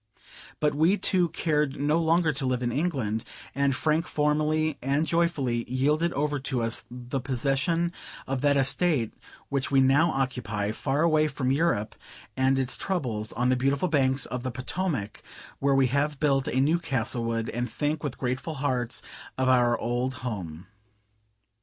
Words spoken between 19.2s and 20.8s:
of our old home.